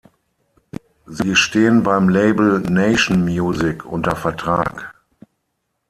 [1.05, 4.95] Sie stehen beim Label Nation Music unter Vertrag.